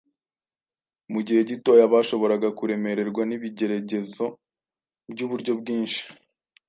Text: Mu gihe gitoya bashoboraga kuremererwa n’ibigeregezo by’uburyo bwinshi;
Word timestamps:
Mu 1.11 1.19
gihe 1.27 1.41
gitoya 1.49 1.85
bashoboraga 1.93 2.47
kuremererwa 2.57 3.21
n’ibigeregezo 3.25 4.25
by’uburyo 5.11 5.51
bwinshi; 5.59 6.01